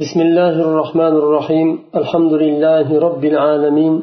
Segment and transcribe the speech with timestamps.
[0.00, 1.68] بسم الله الرحمن الرحيم.
[2.00, 4.02] الحمد لله رب العالمين.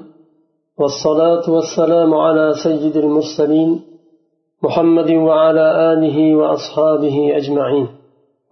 [0.80, 3.82] والصلاة والسلام على سيد المرسلين
[4.64, 7.88] محمد وعلى آله وأصحابه أجمعين.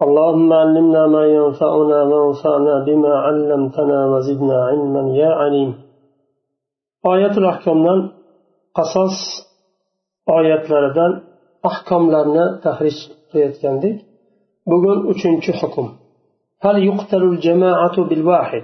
[0.02, 5.74] اللهم علمنا ما ينفعنا وانفعنا بما علمتنا وزدنا علما يا عليم.
[7.06, 8.10] آية الأحكام
[8.74, 9.16] قصص
[10.38, 11.12] آيات لردن
[11.66, 12.96] أحكام لنا تخرج
[13.30, 13.96] qilayotgandik
[14.70, 15.86] bugun uchinchi hukm
[16.60, 18.62] هل يقتل الجماعة بالواحد؟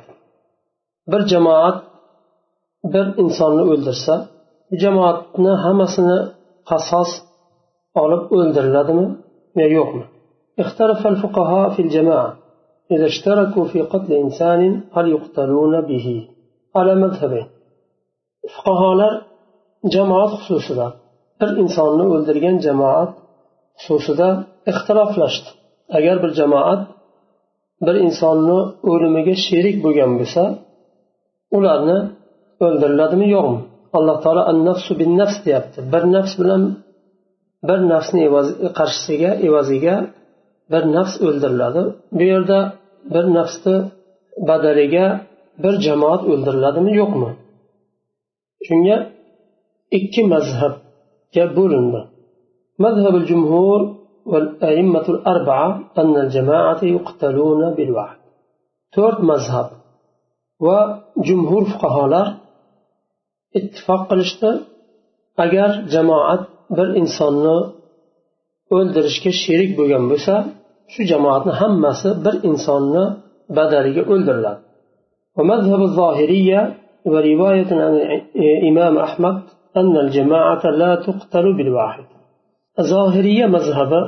[1.08, 1.82] بر جماعة
[2.92, 4.26] بر إنسان أولدرسا.
[4.72, 6.34] جماعتنا همسنا
[6.66, 7.10] قصاص
[7.96, 9.16] أولد أولدر لدم
[9.56, 10.04] يوم
[10.58, 12.36] اختلف الفقهاء في الجماعة.
[12.90, 16.28] إذا اشتركوا في قتل إنسان هل يقتلون به؟
[16.76, 17.46] على مذهبه
[18.56, 19.22] فقهاء
[19.84, 20.92] جماعة خصوصا
[21.40, 23.14] بر إنسان أولدر جماعة
[23.78, 25.44] خصوصا اختلاف لشت
[25.90, 26.93] أجر بالجماعة
[27.86, 28.58] bir insonni
[28.90, 30.42] o'limiga sherik bo'lgan bo'lsa
[31.56, 31.98] ularni
[32.66, 33.60] o'ldiriladimi yo'qmi?
[33.96, 35.78] Alloh taolo an nafsu bin nafs deyapti.
[35.92, 36.62] Bir nafs bilan
[37.68, 38.24] bir nafsni
[38.78, 39.96] qarshisiga evaziga
[40.72, 41.82] bir nafs o'ldiriladi.
[42.18, 42.58] Bu yerda
[43.14, 43.76] bir nafsni
[44.48, 45.06] badaliga
[45.64, 47.30] bir jamoat o'ldiriladimi yo'qmi?
[48.66, 48.96] Shunga
[49.98, 52.00] ikki mazhabga bo'lindi
[52.84, 53.80] mazhabi jumhur
[54.26, 58.16] والأئمة الأربعة أن الجماعة يقتلون بالوحد
[58.94, 59.68] تورت مذهب
[60.66, 62.26] وجمهور فقهاء
[63.56, 64.44] اتفاق قلشت
[65.44, 66.42] agar jamoat
[66.76, 67.56] bir insonni
[68.76, 70.34] o'ldirishga sherik bo'lgan bo'lsa
[70.92, 73.04] shu jamoatni hammasi bir insonni
[73.56, 74.62] badaliga o'ldiriladi
[75.38, 76.60] ومذهب الظاهرية
[77.12, 79.36] ورواية عن أحمد
[79.76, 82.04] أن الجماعة لا تقتل بالواحد.
[82.78, 84.00] Zohiriya mazhabi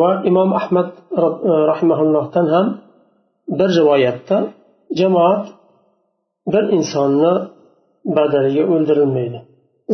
[0.00, 0.88] va imom ahmad
[1.70, 2.66] rahimaullohdan ham
[3.58, 4.38] bir rivoyatda
[5.00, 5.44] jamoat
[6.52, 7.32] bir insonni
[8.16, 9.38] badaliga o'ldirilmaydi.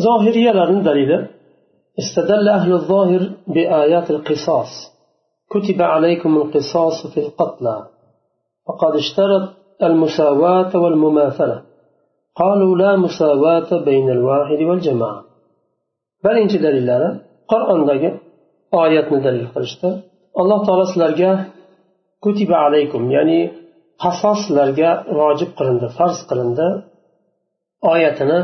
[0.07, 1.19] Zohiriyalarni dalili
[2.03, 3.23] استدل أهل الظاهر
[3.55, 4.73] بآيات القصاص
[5.51, 7.87] كتب عليكم القصاص في القتلى
[8.67, 9.49] فقد اشترط
[9.83, 11.63] المساواة والمماثلة
[12.37, 15.25] قالوا لا مساواة بين الواحد والجماعة
[16.25, 16.91] بل انت دليل
[17.51, 18.11] qur'ondagi
[18.83, 19.89] oyatni dalil qilishdi.
[20.41, 21.31] Alloh taolo sizlarga
[22.25, 23.41] kutiba alaykum ya'ni
[24.03, 26.69] qasos sizlarga vojib qilindi farz qilindi
[27.93, 28.39] oyatini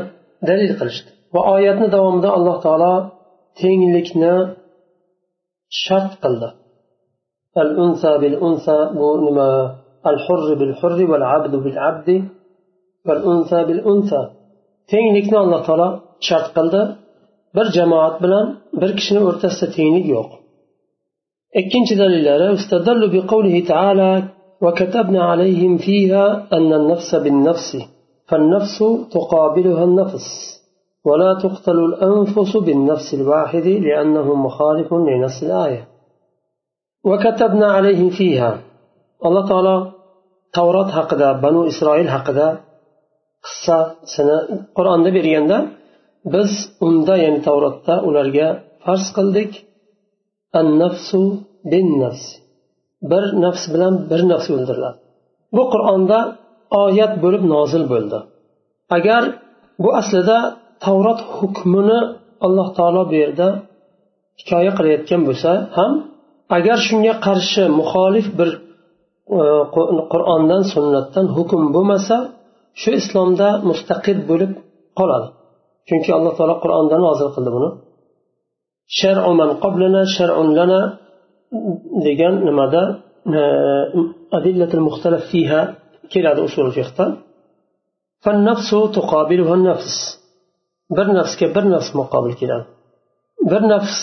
[0.49, 1.11] dalil qilishdi.
[1.35, 2.95] Va oyatni davomida alloh taolo
[3.61, 4.35] tenglikni
[5.83, 6.49] shart qildi.
[7.63, 9.49] Al unsa bil unsa bu nima?
[10.11, 12.17] Al hurri bil hurri val abdu bil abdi
[13.09, 14.21] val unsa bil unsa
[14.93, 15.89] tenglikni alloh taolo
[16.27, 16.83] shart qildi.
[17.57, 18.47] Bir jamoat bilan
[18.81, 20.29] bir kishini o'rtasida tenglik yo'q.
[21.61, 24.13] Ikkinchi dalillari استدلوا بقوله تعالى
[24.65, 26.25] وكتبنا عليهم فيها
[26.57, 27.71] أن النفس بالنفس
[28.29, 28.79] فالنفس
[29.17, 30.27] تقابلها النفس
[31.05, 35.83] ولا تقتل الأنفس بالنفس الواحد لأنه مخالف لنفس الآية
[37.05, 38.53] وكتبنا عليهم فيها
[39.27, 39.93] الله تعالى
[40.99, 42.49] هكذا بنو إسرائيل هكذا
[43.45, 43.79] قصة
[44.17, 44.37] سنة
[44.77, 45.84] قرآن berganda
[46.33, 46.53] biz
[46.87, 48.49] unda ya'ni tavrotda ularga
[48.85, 49.51] farz qildik.
[50.59, 51.23] An nafsu
[51.73, 52.25] bin nafs
[53.11, 54.99] bir nafs bilan bir nafs o'ldiriladi.
[55.57, 56.19] Bu qur'onda
[56.83, 58.19] oyat bo'lib nozil bo'ldi.
[58.97, 59.23] Agar
[59.83, 60.39] bu aslida
[60.85, 62.01] tavrot hukmini
[62.47, 63.49] alloh taolo bu yerda
[64.41, 65.93] hikoya qilayotgan bo'lsa ham
[66.57, 68.51] agar shunga qarshi muxolif bir
[69.39, 69.41] e,
[70.13, 72.17] qur'ondan sunnatdan hukm bo'lmasa
[72.81, 74.53] shu islomda mustaqil bo'lib
[74.99, 75.29] qoladi.
[75.88, 77.70] chunki alloh taolo qur'onda nozil qildi buni
[79.00, 80.82] shar'u man qoblana shar'un lana
[82.08, 82.84] degan nimada
[84.38, 85.62] adillatul muxtalaf fiha
[86.14, 87.06] keladi usul fiqda
[88.24, 89.98] فالنفس تقابلها النفس
[90.98, 92.66] bir nafsga bir nafs muqobil keladi
[93.52, 93.98] bir nafs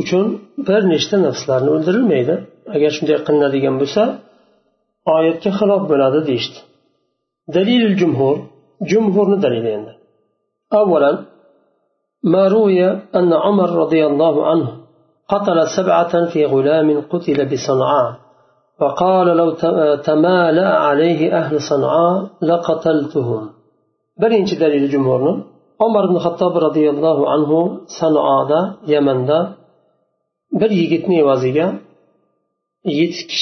[0.00, 0.26] uchun
[0.68, 2.34] bir nechta nafslarni o'ldirilmaydi
[2.74, 4.02] agar shunday qilinadigan bo'lsa
[5.16, 6.58] oyatga xilof bo'ladi deyishdi
[7.56, 8.36] dalilul jumhur
[8.90, 9.92] jumhurni dalili endi
[10.73, 11.25] أولا
[12.23, 14.81] ما روي أن عمر رضي الله عنه
[15.27, 18.21] قتل سبعة في غلام قتل بصنعاء
[18.81, 19.51] وقال لو
[19.95, 23.49] تمالأ عليه أهل صنعاء لقتلتهم.
[24.21, 25.43] بل إن دليل جمهورنا نعم.
[25.81, 27.51] عمر بن الخطاب رضي الله عنه
[28.01, 29.53] صنعاء دا يمن دا.
[30.59, 31.67] بل يجتني وزيجا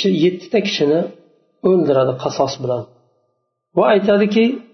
[0.05, 0.91] يتكشن
[1.65, 2.83] أندرا قصاص بلان.
[3.77, 4.68] وأيتادكي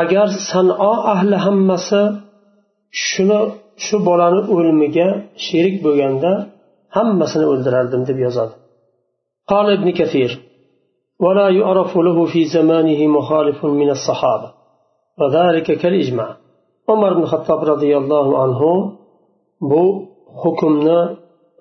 [0.00, 0.74] agar sano
[1.14, 2.02] ahli hammasi
[3.06, 3.40] shuni
[3.84, 5.08] shu bolani o'limiga
[5.46, 6.32] sherik bo'lganda
[6.96, 8.54] hammasini o'ldirardim deb yozadi
[9.52, 10.30] قال ابن كثير
[11.24, 14.48] ولا يعرف له في زمانه مخالف من الصحابة
[15.20, 16.30] وذلك كالإجماع
[16.88, 18.60] عمر بن الخطاب رضي الله عنه
[19.70, 19.84] bu
[20.42, 21.00] hukmni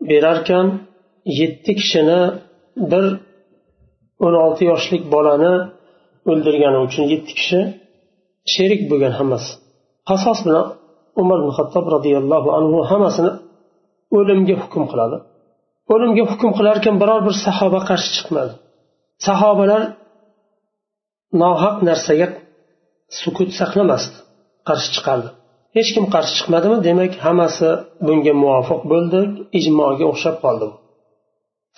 [0.09, 0.65] berarkan
[1.25, 2.21] yetti kishini
[2.91, 3.05] bir
[4.25, 5.53] o'n olti yoshlik bolani
[6.31, 7.59] o'ldirgani uchun yetti kishi
[8.53, 9.51] sherik bo'lgan hammasi
[10.09, 10.65] qasos bilan
[11.21, 13.31] umar ibn hattob roziyallohu anhu hammasini
[14.17, 15.17] o'limga hukm qiladi
[15.93, 18.53] o'limga hukm qilarkan biror bir sahoba qarshi chiqmadi
[19.27, 19.81] sahobalar
[21.41, 22.27] nohaq narsaga
[23.19, 24.17] sukut saqlamasdi
[24.67, 25.29] qarshi chiqardi
[25.75, 27.69] hech kim qarshi chiqmadimi demak hammasi
[28.05, 29.19] bunga muvofiq bo'ldi
[29.59, 30.67] ijmoga o'xshab qoldi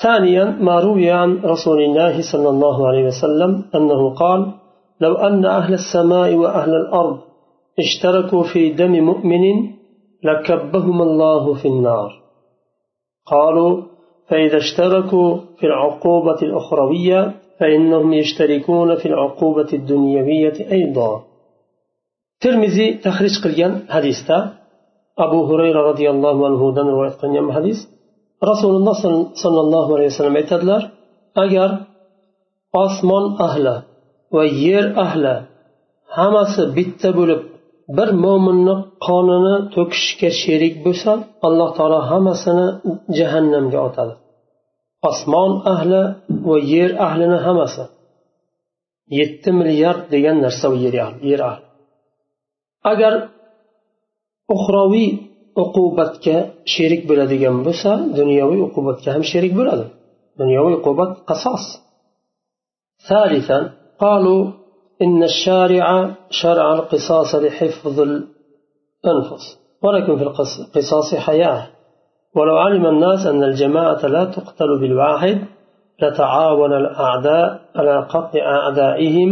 [0.03, 4.39] ثانيا ما روي عن رسول الله صلى الله عليه وسلم أنه قال
[5.00, 7.18] لو أن أهل السماء وأهل الأرض
[7.78, 9.44] اشتركوا في دم مؤمن
[10.24, 12.22] لكبهم الله في النار.
[13.26, 13.82] قالوا
[14.28, 21.22] فإذا اشتركوا في العقوبة الأخروية فإنهم يشتركون في العقوبة الدنيوية أيضا.
[22.40, 24.52] ترمزي تخرج قليان حديثة.
[25.18, 27.76] أبو هريرة رضي الله عنه دن رواية قليان حديث.
[28.44, 28.92] رسول الله
[29.44, 30.90] صلى الله عليه وسلم اعتدلر
[31.36, 31.78] أجر
[32.74, 33.89] أصمن أهله.
[34.35, 35.35] va yer ahli
[36.17, 37.41] hammasi bitta bo'lib
[37.97, 38.75] bir mo'minni
[39.07, 41.11] qonini to'kishga sherik bo'lsa
[41.47, 42.67] alloh taolo hammasini
[43.17, 44.13] jahannamga otadi
[45.09, 46.01] osmon ahli
[46.49, 47.83] va yer ahlini hammasi
[49.19, 50.95] yetti milliard degan narsa yer
[51.49, 51.65] ahli
[52.91, 53.13] agar
[54.55, 55.09] uxroviy
[55.63, 56.37] uqubatga
[56.73, 59.85] sherik bo'ladigan bo'lsa dunyoviy uqubatga ham sherik bo'ladi
[60.41, 61.65] dunyoviy uqubat qasos
[63.09, 63.59] ثالثا
[64.00, 64.42] قالوا
[65.04, 65.86] إن الشارع
[66.30, 69.44] شرع القصاص لحفظ الأنفس.
[69.82, 71.66] ولكن في القصاص حياة.
[72.36, 75.38] ولو علم الناس أن الجماعة لا تقتل بالواحد
[76.02, 79.30] لتعاون الأعداء على قتل أعدائهم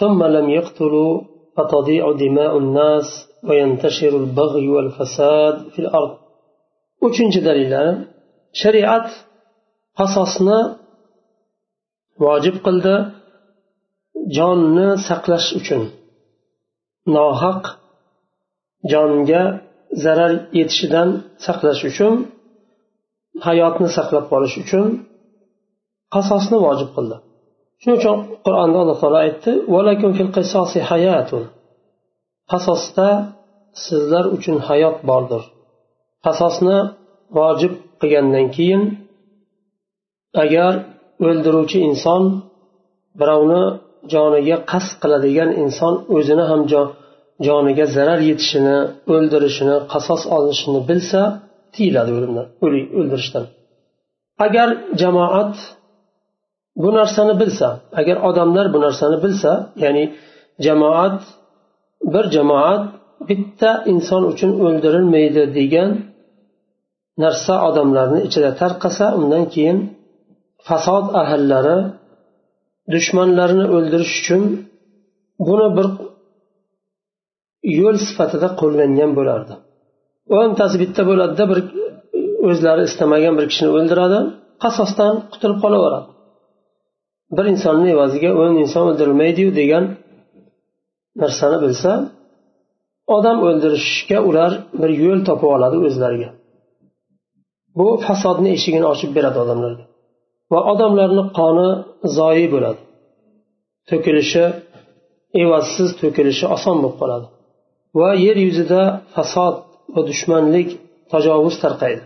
[0.00, 1.20] ثم لم يقتلوا
[1.56, 6.12] فتضيع دماء الناس وينتشر البغي والفساد في الأرض.
[7.06, 7.92] uchinchi dalillari
[8.60, 9.08] shariat
[9.98, 10.60] qasosni
[12.24, 12.94] vojib qildi
[14.36, 15.82] jonni saqlash uchun.
[17.14, 17.62] Nohaq
[18.92, 19.42] jonga
[20.04, 21.08] zarar yetishidan
[21.46, 22.14] saqlash uchun
[23.46, 24.86] hayotni saqlab qolish uchun
[26.14, 27.16] qasosni vojib qildi.
[27.80, 29.52] Shuning uchun qur'onda alloh taolo aytdi
[32.50, 33.08] qasosda
[33.84, 35.42] sizlar uchun hayot bordir.
[36.26, 36.78] Qasosni
[37.38, 38.82] vojib qilgandan keyin
[40.44, 40.72] agar
[41.26, 42.22] o'ldiruvchi inson
[43.20, 43.62] birovni
[44.12, 46.62] joniga qasd qiladigan inson o'zini ham
[47.46, 48.76] joniga zarar yetishini
[49.14, 51.20] o'ldirishini qasos olishini bilsa
[51.74, 52.46] tiyiladi o'limdan
[52.98, 53.44] o'ldirishdan.
[54.46, 54.68] Agar
[55.00, 55.54] jamoat
[56.82, 57.68] bu narsani bilsa
[58.00, 59.52] agar odamlar bu narsani bilsa
[59.84, 60.04] ya'ni
[60.66, 61.18] jamoat
[62.14, 62.82] bir jamoat
[63.28, 65.90] bitta inson uchun o'ldirilmaydi degan
[67.22, 69.78] narsa odamlarni ichida tarqasa undan keyin
[70.68, 71.78] fasod ahillari
[72.94, 74.42] dushmanlarini o'ldirish uchun
[75.48, 75.86] buni bir
[77.78, 79.54] yo'l sifatida qo'llangan bo'lardi.
[80.38, 81.58] O'ntasi bitta bo'ladida bir
[82.50, 84.18] o'zlari istamagan bir kishini o'ldiradi
[84.62, 86.08] qasosdan qutulib qolaveradi.
[87.36, 89.84] Bir insonni evaziga o'n inson o'ldirilmaydiyu degan
[91.22, 91.90] narsani bilsa
[93.16, 96.30] odam o'ldirishga ular bir yo'l topib oladi o'zlariga.
[97.78, 99.84] Bu fasodni eshigini ochib beradi odamlarga.
[100.52, 101.68] Va odamlarni qoni
[102.18, 102.80] zoyi bo'ladi.
[103.90, 104.44] To'kilishi
[105.42, 107.26] evazsiz to'kilishi oson bo'lib qoladi
[108.00, 108.82] va yer yuzida
[109.14, 109.56] fasod
[109.94, 110.68] va dushmanlik
[111.12, 112.02] tajovuz tarqaydi.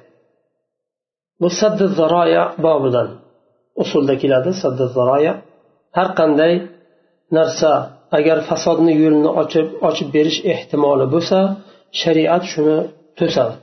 [1.41, 3.09] Bu saddi zaroya bobidan
[3.83, 4.51] usulda keladi.
[4.63, 5.33] Saddi zaroya
[5.97, 6.53] har qanday
[7.39, 7.71] narsa
[8.19, 11.39] agar fasodni yo'lini ochib ochib berish ehtimoli bo'lsa
[12.01, 12.79] shariat shuni
[13.19, 13.55] to'sadi.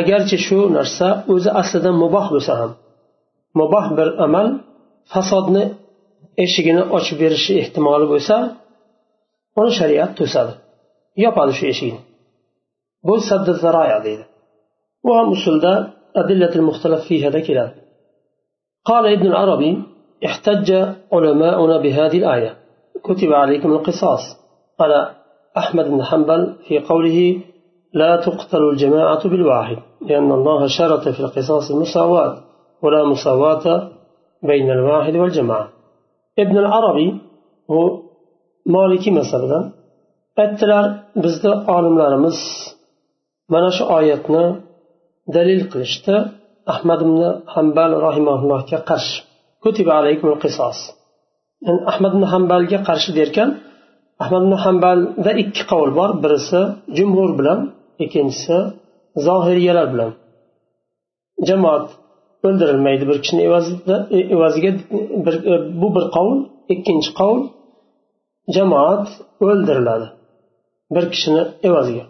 [0.00, 2.72] Agarchi shu narsa o'zi aslida muboh bo'lsa ham
[3.60, 4.48] muboh bir amal
[5.12, 5.64] fasodni
[6.44, 8.36] eshigini ochib berishi ehtimoli bo'lsa
[9.60, 10.52] uni shariat to'sadi
[11.24, 12.00] yopadi shu eshikni
[13.06, 14.24] bu saddi zaroya deydi
[15.04, 15.72] bu ham usulda
[16.20, 17.76] adillatil muxtalaf fihada keladi
[18.90, 19.72] قال ابن العربي
[20.28, 20.68] احتج
[21.14, 22.52] علماؤنا بهذه الآية
[23.06, 24.22] كتب عليكم القصاص
[24.78, 24.92] قال
[25.60, 27.18] أحمد بن حنبل في قوله
[28.00, 32.30] لا تقتل الجماعة بالواحد لأن الله شرط في القصاص المساواة
[32.83, 33.65] ولا مساواة
[34.49, 35.67] بين الواحد والجماعة
[36.43, 37.09] ابن العربي
[37.71, 37.81] هو
[38.65, 39.59] مالكي مثلا
[40.43, 40.85] aytdilar
[41.23, 42.39] bizni olimlarimiz
[43.53, 44.43] mana shu oyatni
[45.35, 46.15] dalil qilishdi
[46.73, 47.17] ahmad ibn
[47.53, 49.17] hambal rahimaullohga qarshi
[49.63, 50.79] kutiba alaykum qisos
[51.65, 53.49] yani ahmad ibn hambalga qarshi derkan
[54.23, 56.61] ahmad ibn hambalda ikki qavl bor birisi
[56.97, 57.59] jumhur bilan
[58.03, 58.57] ikkinchisi
[59.27, 60.11] zohiriyalar bilan
[61.47, 61.85] jamoat
[62.47, 63.41] o'ldirilmaydi bir kishini
[64.35, 64.71] evaziga
[65.25, 66.37] bir, e, bu bir qavl
[66.73, 67.41] ikkinchi qavl
[68.55, 69.05] jamoat
[69.47, 70.07] o'ldiriladi
[70.95, 72.05] bir kishini evaziga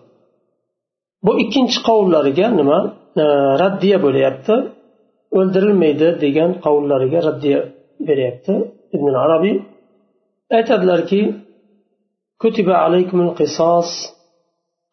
[1.26, 2.80] bu ikkinchi qavllariga nima
[3.22, 3.26] e,
[3.64, 4.56] raddiya bo'lyapti
[5.38, 7.60] o'ldirilmaydi degan qavllariga raddiya
[8.08, 8.54] beryapti
[8.96, 9.56] ibn arabiy
[10.58, 11.22] aytadilarki
[12.42, 13.90] kutiba alaykumul qisos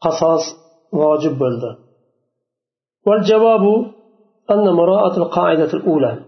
[0.05, 0.43] qasos
[1.01, 1.71] vojib bo'ldi
[3.07, 3.65] والجواب
[4.52, 6.20] أن مراءة القاعدة الأولى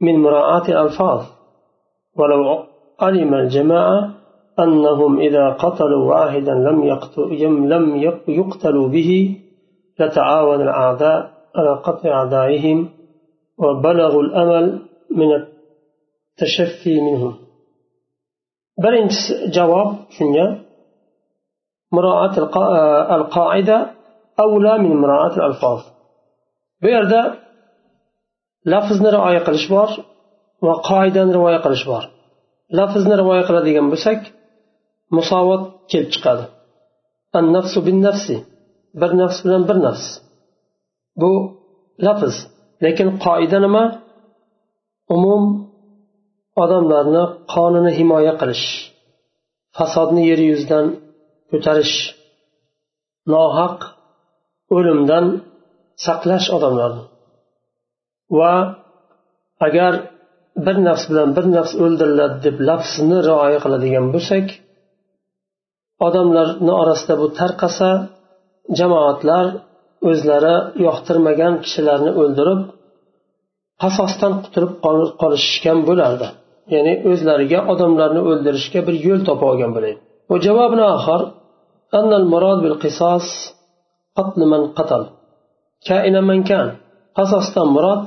[0.00, 1.22] من مراعاة الألفاظ
[2.16, 2.64] ولو
[3.00, 4.10] علم الجماعة
[4.58, 6.98] أنهم إذا قتلوا واحدا لم
[7.68, 7.96] لم
[8.28, 9.40] يقتلوا به
[10.00, 12.88] لتعاون الأعداء على قتل أعدائهم
[13.58, 14.78] وبلغوا الأمل
[15.10, 17.34] من التشفي منهم.
[18.82, 20.46] birinchi javob shunga
[21.94, 22.34] muroat
[23.16, 23.78] al qoida
[24.44, 25.54] avla min muroat al
[28.72, 29.90] lafzni rioya qilish bor
[30.66, 32.02] va qoidani rioya qilish bor.
[32.78, 34.20] Lafzni rioya qiladigan bo'lsak
[35.16, 36.44] musovat kelib chiqadi.
[37.38, 38.36] An nafsu bin nafsi
[39.00, 40.06] bir nafs bilan bir nafs.
[41.20, 41.32] Bu
[42.06, 42.34] lafz.
[42.84, 43.84] Lekin qoida nima?
[45.16, 45.42] Umum
[46.62, 48.66] odamlarni qonini himoya qilish
[49.76, 50.86] fasodni yer yuzidan
[51.50, 51.96] ko'tarish
[53.32, 53.78] nohaq
[54.76, 55.26] o'limdan
[56.06, 57.04] saqlash odamlarni
[58.39, 58.53] va
[59.67, 59.93] agar
[60.65, 64.47] bir nafs bilan bir nafs o'ldiriladi deb lafzni rioya qiladigan bo'lsak
[66.07, 67.89] odamlarni orasida bu tarqasa
[68.79, 69.45] jamoatlar
[70.09, 70.55] o'zlari
[70.85, 72.61] yoqtirmagan kishilarni o'ldirib
[73.81, 74.73] qasosdan qutulib
[75.21, 76.27] qolishgan bo'lardi
[76.73, 79.97] ya'ni o'zlariga odamlarni o'ldirishga bir yo'l topib olgan bo'ladi
[80.31, 81.21] وجواب آخر
[81.99, 83.27] أن المراد بالقصاص
[84.17, 85.03] قتل من قتل
[85.87, 86.67] كائنا من كان
[87.17, 88.03] qasosdan murod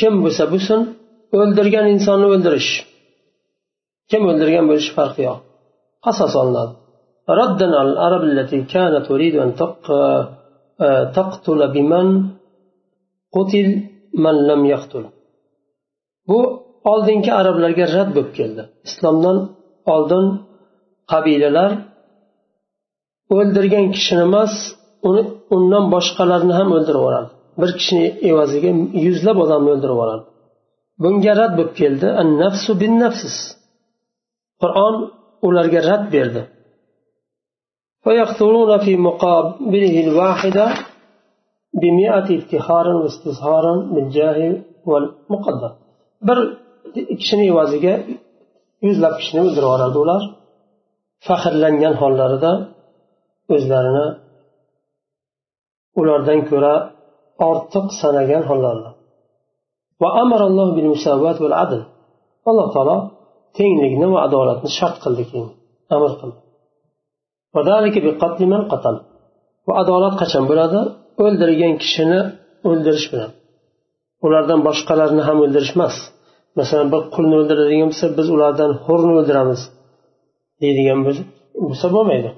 [0.00, 0.80] kim bo'lsa bo'lsin
[1.38, 2.70] o'ldirgan insonni o'ldirish
[4.10, 5.38] kim o'ldirgan bo'lishi farqi yo'q
[6.04, 6.74] qasos olinadi
[7.40, 9.50] ردا على العرب التي كانت تريد أن
[11.18, 12.06] تقتل بمن
[13.34, 13.68] قتل
[14.24, 15.04] من لم يقتل
[16.28, 16.40] bu
[16.92, 19.38] oldingi arablarga rad bo'lib keldi islomdan
[19.94, 20.24] oldin
[21.12, 21.70] qabilalar
[23.36, 24.54] o'ldirgan kishini emas
[25.08, 25.22] uni
[25.56, 28.70] undan boshqalarni ham o'ldirib yuboradi bir kishini evaziga
[29.06, 30.24] yuzlab odamni o'ldirib yuboradi
[31.02, 33.36] bunga rad bo'lib keldi an nafsu bin nafsis
[34.62, 34.94] qur'on
[35.48, 36.42] ularga rad berdi
[38.06, 40.66] ويقتلون في مقابله الواحدة
[41.80, 44.38] بمئة افتخارا واستظهارا بالجاه
[44.90, 45.72] والمقدر
[46.28, 46.38] bir
[47.20, 47.94] kishini evaziga
[48.86, 50.22] yuzlab kishini o'ldirib yuboradi ular
[51.26, 52.52] faxrlangan hollarida
[53.54, 54.06] o'zlarini
[56.00, 56.74] ulardan ko'ra
[57.49, 58.91] ortiq sanagan hollarida
[62.49, 62.97] alloh taolo
[63.57, 65.49] tenglikni va adolatni shart qildi keyin.
[65.95, 66.37] Amr qildi.
[69.67, 70.79] Va adolat qachon bo'ladi?
[71.23, 72.19] O'ldirgan kishini
[72.69, 73.31] o'ldirish bilan.
[74.25, 75.95] Ulardan boshqalarni ham o'ldirish emas
[76.59, 79.61] masalan bir qulni o'ldiradigan bo'lsa biz ulardan hurni o'ldiramiz
[80.61, 80.99] deydigan
[81.67, 82.29] bo'lsa bo'lmaydi.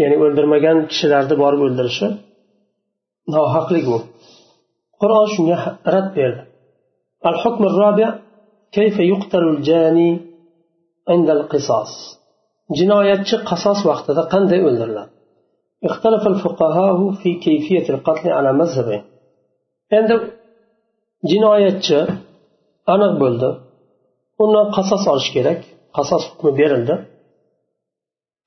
[0.00, 2.06] Ya'ni o'ldirmagan kishilarni borib o'ldirishi
[3.33, 3.99] nohaqlik bu
[5.01, 5.57] qur'on shunga
[5.93, 6.43] rad berdi
[7.31, 8.09] الحكم الرابع
[8.77, 10.11] كيف يقتل الجاني
[11.11, 11.91] عند القصاص
[12.77, 15.11] jinoyatchi qasos vaqtida qanday o'ldiriladi
[15.89, 19.03] اختلف الفقهاء في كيفية القتل على مذهبين
[19.97, 20.15] endi
[21.31, 21.99] jinoyatchi
[22.93, 23.49] aniq bo'ldi
[24.43, 25.59] undan qasos olish kerak
[25.97, 26.95] qasos hukmi berildi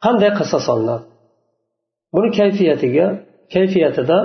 [0.04, 1.04] qanday qasos olinadi
[2.14, 3.06] buni kayfiyatiga
[3.54, 4.18] kayfiyatida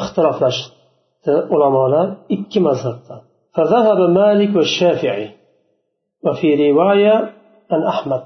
[0.00, 3.16] ixtiroflashdi ulamolar ikki mazhabda
[3.56, 5.28] فذهب مالك والشافعي
[6.24, 7.14] وفي رواية
[7.72, 8.22] عن أحمد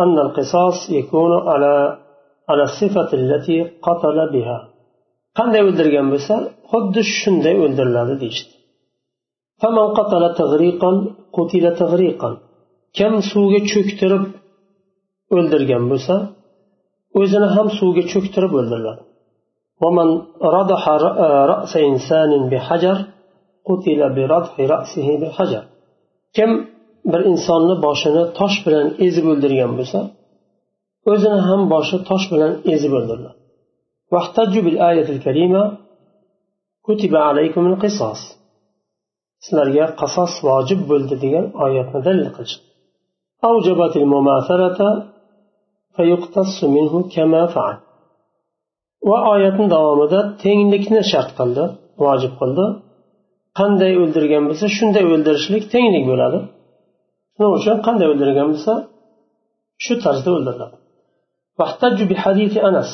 [0.00, 1.74] أن القصاص يكون على
[2.50, 4.58] على الصفة التي قتل بها
[5.38, 6.34] qanday o'ldirgan bo'lsa
[6.70, 8.54] xuddi shunday o'ldiriladi deyishdi
[9.60, 10.90] فمن قتل تغريقا
[11.36, 12.30] قتل تغريقا
[12.98, 14.24] kim suvga cho'ktirib
[15.36, 16.14] o'ldirgan bo'lsa
[17.20, 19.02] o'zini ham suvga cho'ktirib o'ldiriladi
[19.81, 20.07] ومن
[20.41, 20.89] ردح
[21.51, 22.97] رأس إنسان بحجر
[23.67, 25.63] قتل بردح رأسه بحجر.
[26.33, 26.51] كم
[27.11, 30.01] بر إنسان باشنا تاش بلن إزي بلدر ينبسا
[31.07, 33.31] أزنا هم باشا تاش بلن إزي بلدر
[34.11, 35.77] واحتج بالآية الكريمة
[36.85, 38.21] كتب عليكم القصاص
[39.39, 42.53] سنرجع قصص واجب بلدر ديگر آياتنا دل قلش
[43.43, 44.79] أوجبت المماثلة
[45.95, 47.77] فيقتص منه كما فعل
[49.09, 51.63] va oyatni davomida tenglikni shart qildi
[52.05, 52.65] vojib qildi
[53.59, 56.39] qanday o'ldirgan bo'lsa shunday o'ldirishlik tenglik bo'ladi
[57.35, 58.73] shuning uchun qanday o'ldirgan bo'lsa
[59.83, 60.77] shu tarzda o'ldiriladi
[61.59, 62.91] واحتج بحديث أنس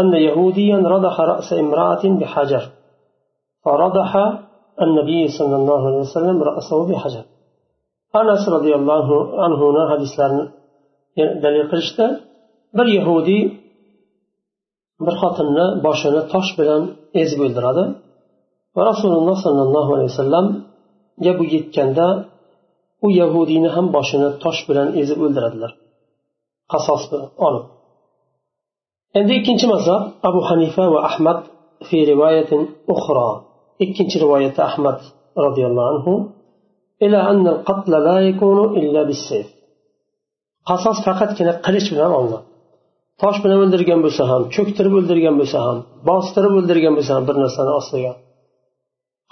[0.00, 2.64] أن يهوديا رضح رأس امرأة بحجر
[3.64, 4.10] فرضح
[4.84, 7.24] النبي صلى الله عليه وسلم رأسه بحجر
[8.20, 9.06] أنس رضي الله
[9.42, 9.60] عنه
[9.90, 10.14] حديث
[11.16, 12.06] dalil qilishdi
[12.76, 13.42] bir yahudiy
[15.06, 16.82] bir xotinni boshini tosh bilan
[17.22, 17.84] ezib o'ldiradi.
[18.76, 22.06] Va rasululloh sollallohu alayhi vasallamga bu yetganda
[23.06, 25.72] u yahudiyni ham boshini tosh bilan ezib o'ldiradilar.
[26.72, 27.64] Qasosni olib.
[29.18, 31.38] Endi ikkinchi mazhab abu hanifa va ahmad
[31.88, 32.60] fi rivoyatin
[32.94, 33.28] ukhra.
[33.84, 34.98] Ikkinchi rivoyatda ahmad
[35.44, 36.12] roziyallohu anhu
[37.04, 39.48] ila anna al-qatl la yakunu illa bis-sayf.
[40.68, 42.46] Qasos faqatgina qilich bilan olinadi.
[43.21, 45.77] tosh bilan o'ldirgan bo'lsa ham cho'ktirib o'ldirgan bo'lsa ham
[46.09, 48.13] bostirib o'ldirgan bo'lsa ham bir narsani ostiga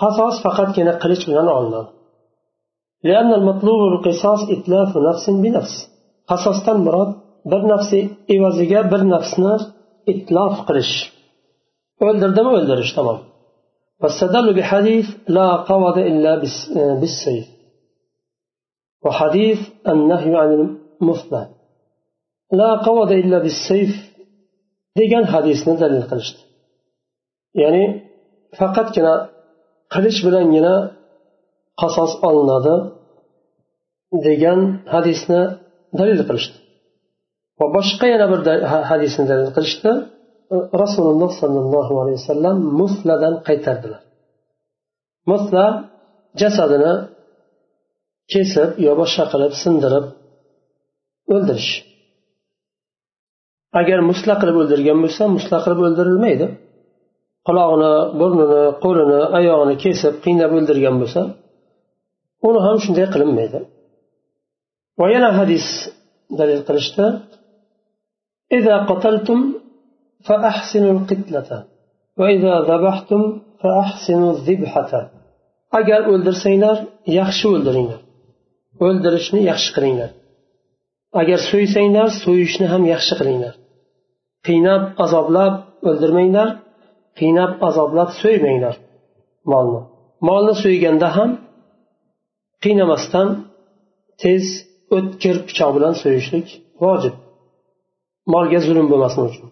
[0.02, 1.90] qasos faqatgina qilich bilan olinadi
[6.30, 7.12] qasosdan murod
[7.52, 8.00] bir nafsi
[8.36, 9.54] evaziga bir nafsni
[10.14, 10.94] itlof qilish
[12.08, 13.20] o'ldirdimi o'ldirish tamom
[14.02, 16.32] واستدلوا بحديث لا قوض إلا
[17.00, 17.46] بالسيف
[19.06, 19.60] وحديث
[19.94, 20.50] النهي عن
[21.02, 21.48] المثلى
[22.61, 23.93] la qavada illa bissayf
[24.99, 26.41] degan hadisni dalil qilishdi.
[27.63, 27.85] Ya'ni
[28.59, 29.15] faqatgina
[29.95, 30.75] qilich bilangina
[31.81, 32.75] qasos olinadi
[34.27, 34.61] degan
[34.95, 35.41] hadisni
[35.99, 36.57] dalil qilishdi.
[37.59, 38.41] Va boshqa yana bir
[38.91, 39.91] hadisni dalil qilishdi.
[40.83, 44.03] Rasululloh sollallohu alayhi vasallam musladan qaytardilar.
[45.31, 45.65] Musla
[46.41, 46.93] jasadini
[48.33, 50.07] kesib yo boshqa qilib sindirib
[51.35, 51.73] o'ldirish
[53.80, 56.48] agar musla qilib o'ldirgan bo'lsa musla qilib o'ldirilmaydi
[57.48, 61.22] qulog'ini burnini qo'lini oyog'ini kesib qiynab o'ldirgan bo'lsa
[62.48, 63.60] uni ham shunday qilinmaydi
[65.00, 65.66] va yana hadis
[66.40, 67.06] dalil qilishdi
[68.58, 69.40] إذا قتلتم
[70.28, 71.50] فأحسنوا القتلة
[72.20, 73.22] وإذا ذبحتم
[73.62, 74.92] فأحسنوا الذبحة
[75.80, 76.78] agar o'ldirsanglar
[77.20, 78.02] yaxshi o'ldiringlar
[78.86, 80.12] o'ldirishni yaxshi qilinglar
[81.22, 83.54] agar so'ysanglar so'yishni ham yaxshi qilinglar
[84.48, 85.54] qiynab azoblab
[85.90, 86.50] o'ldirmanglar
[87.20, 88.76] qiynab azoblab so'ymanglar
[89.52, 89.82] molni
[90.28, 91.30] molni so'yganda ham
[92.64, 93.28] qiynamasdan
[94.22, 94.44] tez
[94.98, 96.48] o'tkir pichoq bilan so'yishlik
[96.84, 97.16] vojib
[98.34, 99.48] molga zulm bo'lmasin uchun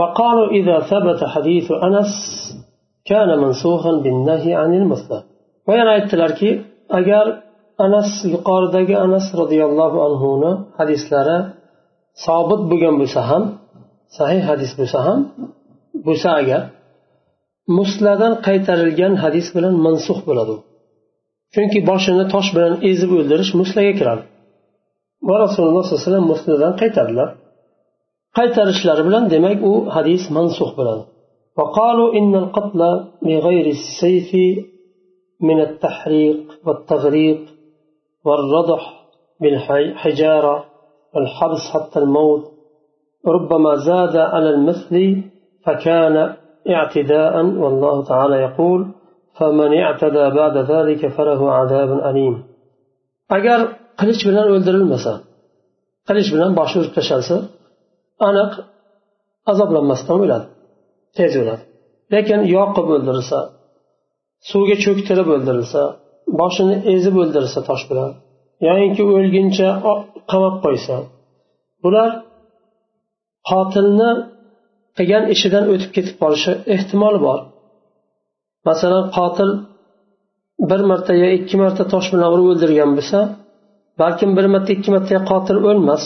[0.00, 2.12] وقالوا إذا ثبت حديث أنس
[3.10, 5.20] كان منسوخا بالنهي عن المثلى
[5.68, 6.50] وينا aytdilarki
[6.98, 7.26] agar
[7.86, 11.38] anas yuqoridagi anas roziyallohu anhuni hadislari
[12.26, 13.42] sobit bo'lgan bo'lsa ham
[14.17, 15.19] sahih hadis bo'lsa ham
[16.07, 16.61] bo'lsa agar
[17.77, 20.55] musladan qaytarilgan hadis bilan mansux bo'ladi
[21.53, 24.23] chunki boshini tosh bilan ezib o'ldirish muslaga kiradi
[25.27, 27.29] va rasululloh sallallohu alayhi vasallam musladan qaytardilar
[28.37, 31.03] qaytarishlari bilan demak u hadis mansux bo'ladi
[31.59, 32.81] وقالوا إن القتل
[33.27, 34.31] بغير السيف
[35.41, 37.41] من التحريق والتغريق
[38.25, 38.83] والرضح
[39.41, 40.55] بالحجارة
[41.13, 42.43] والحبس حتى الموت
[43.36, 44.94] ربما زاد على المثل
[45.64, 46.16] فكان
[46.76, 48.80] اعتداء والله تعالى يقول
[49.38, 52.36] فمن اعتدى بعد ذلك فله عذاب أليم
[53.36, 53.60] agar
[54.00, 55.12] qilich bilan o'ldirilmasa
[56.08, 57.36] qilich bilan boshi urib tashlasa
[58.28, 58.52] aniq
[59.50, 60.46] azoblanmasdan o'ladi
[61.16, 61.64] tez o'ladi
[62.14, 63.38] lekin yoqib o'ldirilsa
[64.50, 65.82] suvga cho'ktirib o'ldirilsa
[66.40, 68.10] boshini ezib o'ldirilsa tosh bilan
[68.68, 69.68] yoyinki o'lguncha
[70.30, 70.96] qamab qo'ysa
[71.84, 72.10] bular
[73.49, 74.09] qotilni
[74.97, 77.39] qilgan ishidan o'tib ketib qolishi ehtimoli bor.
[78.67, 79.49] Masalan qotil
[80.69, 83.19] bir marta yo ikki marta tosh bilan urib o'ldirgan bo'lsa
[84.01, 86.03] balkim bir marta ikki marta qotil o'lmas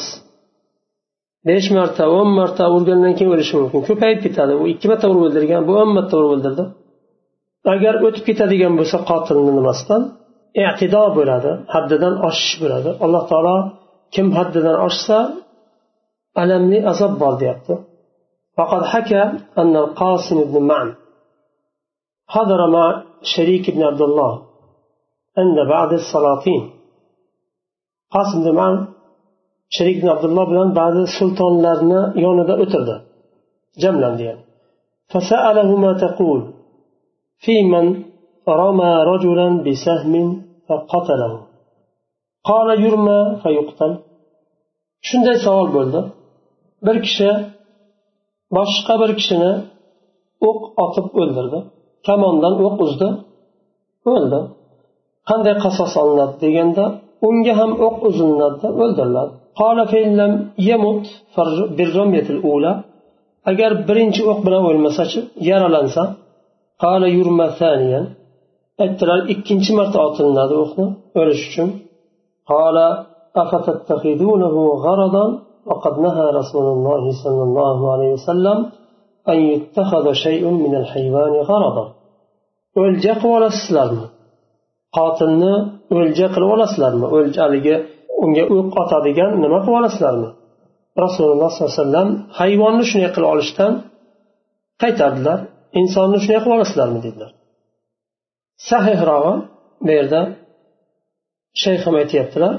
[1.48, 3.82] besh marta o'n marta urgandan keyin o'lishi mumkin.
[3.90, 4.54] Ko'payib ketadi.
[4.62, 6.64] U ikki marta urib o'ldirgan bu o'n marta urib o'ldirdi.
[7.74, 10.02] Agar o'tib ketadigan bo'lsa qotilni nimasidan?
[10.64, 12.90] E'tido bo'ladi haddidan oshish bo'ladi.
[13.06, 13.58] Alloh taolo
[14.16, 15.18] kim haddidan oshsa
[16.43, 17.75] alamli azob bor deyapti
[18.59, 19.23] فقد حكى
[19.63, 20.89] أن القاسم بن معن
[22.35, 22.87] حضر مع
[23.35, 24.33] شريك بن عبد الله
[25.39, 26.63] عند بعض السلاطين
[28.15, 28.77] قاسم بن معن
[29.77, 32.97] sherik ibn abdulloh bilan ba'zi sultonlarni yonida o'tirdi
[33.83, 34.43] jamlandi yani
[35.13, 36.41] فسأله ما تقول
[37.45, 37.85] في من
[38.63, 40.15] رمى رجلا بسهم
[40.69, 41.33] فقتله
[42.49, 43.93] قال يرمى فيقتل
[45.09, 46.01] shunday savol bo'ldi
[46.86, 47.30] bir kishi
[48.58, 49.52] boshqa bir kishini
[50.50, 51.60] o'q otib o'ldirdi.
[52.08, 53.10] Kamondan o'q uzdi
[54.14, 54.40] o'ldi.
[55.30, 56.86] Qanday qasos olinadi deganda
[57.28, 59.32] unga ham o'q uzilinadi o'ldiriladi.
[63.52, 65.20] Agar birinchi o'q bilan o'lmasachi
[65.50, 66.04] yaralansa
[68.84, 70.86] aytdilar ikkinchi marta otilinadi o'qni
[71.20, 71.70] o'lish uchun.
[75.66, 78.58] وقد نهى رسول الله صلى الله عليه وسلم
[79.32, 81.86] أن يتخذ شيء من الحيوان غرضا
[82.82, 84.06] o'lja qilib olasizlarmi
[84.98, 85.54] qotilni
[85.98, 87.06] o'lja qilib olasizlarmi
[87.44, 87.76] haligi
[88.24, 90.30] unga o'q otadigan nima qilib olasizlarmi
[91.04, 93.74] rasululloh sollallohu alayhi vasallam hayvonni shunday qilib olishdan
[94.82, 95.40] qaytardilar
[95.80, 97.32] insonni shunday qilib olasizlarmi dedilar
[98.70, 99.34] sahihrog'i
[99.86, 100.22] bu yerda
[101.64, 102.54] shayxim aytyaptilar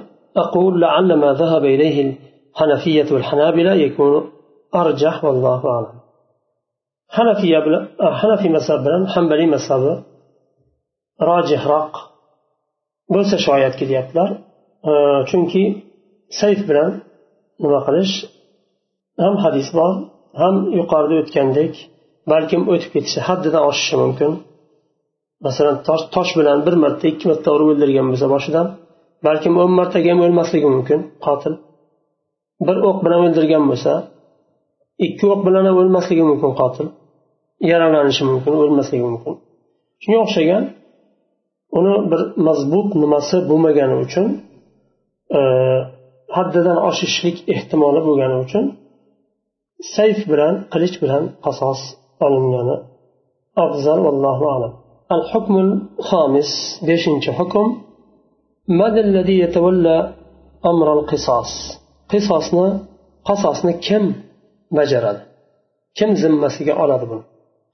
[2.56, 4.32] أقول لعل ما ذهب إليه الحنفية والحنابلة يكون
[4.76, 6.00] أرجح والله أعلم
[7.10, 7.60] حنفية
[8.02, 10.04] حنفي مذهب bilan hambaliy mazhabi
[11.22, 11.94] rojihroq
[13.10, 14.30] bo'lsa shoyatki deyaptilar
[15.30, 15.84] chunki
[16.30, 17.02] sayf bilan
[17.60, 18.14] nima qilish
[19.18, 19.94] ham hadis bor
[20.42, 21.74] ham yuqorida o'tgandek
[22.30, 24.32] balkim o'tib ketishi haddidan oshishi mumkin
[25.42, 25.78] masalan
[26.16, 28.68] tosh bilan bir marta ikki marta urib o'ldirgan bo'lsa boshidan
[29.28, 31.54] balkim o'n martaga ham o'lmasligi mumkin qotil
[32.68, 33.94] bir o'q bilan o'ldirgan bo'lsa
[35.06, 36.88] ikki o'q bilan ham o'lmasligi mumkin qotil
[37.72, 39.34] yaralanishi mumkin o'lmasligi mumkin
[40.02, 40.64] shunga o'xshagan
[41.80, 44.28] uni bir mazbut nimasi bo'lmagani uchun
[45.38, 45.42] e,
[46.36, 48.64] haddidan oshishlik ehtimoli bo'lgani uchun
[49.96, 51.80] sayf bilan qilich bilan qasos
[52.26, 52.76] olingani
[53.66, 54.74] afzal vallohu alam
[55.16, 55.70] al hukmul
[56.10, 56.52] xomis
[56.88, 57.68] beshinchi hukm
[58.70, 60.14] من الذي يتولى
[60.66, 61.52] أمر القصاص
[62.12, 62.68] قصاصنا
[63.28, 64.04] قصاصنا كم
[64.76, 65.20] بجرد
[65.98, 67.22] كم زمسك على ذبن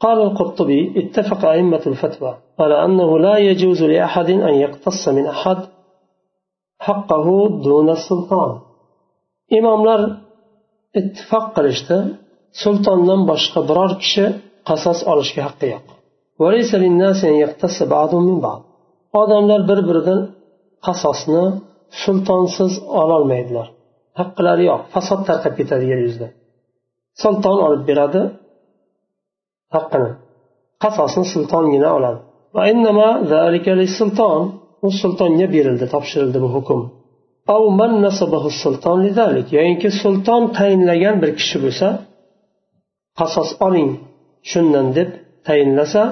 [0.03, 5.59] قال القرطبي اتفق أئمة الفتوى على أنه لا يجوز لأحد أن يقتص من أحد
[6.79, 7.27] حقه
[7.67, 8.51] دون السلطان
[9.57, 10.01] imomlar
[10.99, 11.97] ittifoq qilishdi
[12.61, 14.25] sultondan boshqa biror kishi
[14.69, 15.85] qasos olishga haqqi yo'q
[19.21, 20.19] odamlar bir biridan
[20.85, 21.43] qasosni
[22.01, 23.67] sultonsiz ololmaydilar
[24.18, 26.28] Haqqilari yo'q fasod tarqab ketadi yer yuzida
[27.22, 28.22] sulton olib beradi
[29.74, 30.10] haqqini.
[30.82, 32.20] Qasosni sultongina oladi.
[34.86, 36.80] U sultonga berildi topshirildi bu hukm.
[39.56, 41.88] Yoyinki sulton tayinlagan bir kishi bo'lsa
[43.20, 43.90] qasos oling
[44.50, 45.10] shundan deb
[45.46, 46.02] tayinlasa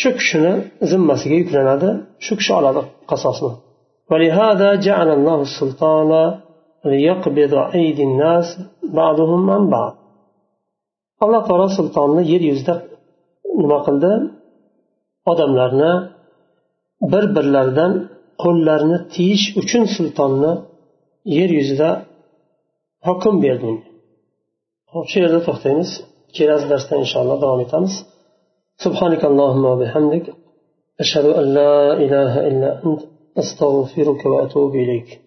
[0.00, 0.52] shu kishini
[0.90, 1.88] zimmasiga yuklanadi
[2.24, 3.52] shu kishi oladi qasosni.
[4.11, 6.11] ولهذا جعل الله السلطان
[6.91, 8.47] ليقبض أيدي الناس
[8.99, 9.93] بعضهم عن بعض
[11.23, 12.75] alloh taolo sultonni yer yuzida
[13.59, 14.11] nima qildi
[15.31, 15.91] odamlarni
[17.11, 17.93] bir birlaridan
[18.43, 20.51] qo'llarini tiyish uchun sultonni
[21.37, 21.89] yer yuzida
[23.07, 23.71] hukm berdi
[24.93, 25.89] hop shu yerda to'xtaymiz
[26.37, 27.95] kelasi darsda inshaalloh davom etamiz
[28.85, 30.25] سبحانك اللهم وبحمدك
[31.03, 33.01] أشهد أن لا إله إلا أنت
[33.38, 35.20] أستغفرك وأتوب إليك.